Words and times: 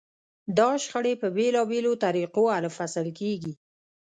دا 0.57 0.69
شخړې 0.83 1.13
په 1.21 1.27
بېلابېلو 1.35 1.91
طریقو 2.03 2.43
حل 2.55 2.65
و 2.67 2.75
فصل 2.77 3.07
کېږي. 3.19 3.53